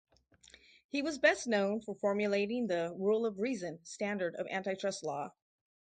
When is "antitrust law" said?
4.47-5.31